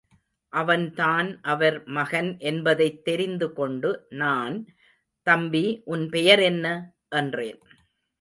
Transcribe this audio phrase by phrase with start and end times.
[0.53, 4.65] அவன்தான் அவர் மகன் என்பதைத் தெரிந்து கொண்டு நான்,
[5.27, 5.81] தம்பி
[5.85, 6.67] உன் பெயர் என்ன?
[7.09, 7.61] என்றேன்.